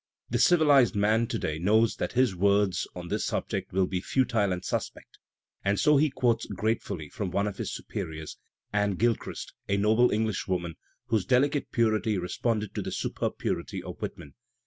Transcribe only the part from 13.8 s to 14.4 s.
of Whitman.